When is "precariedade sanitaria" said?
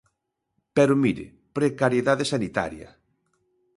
1.57-2.89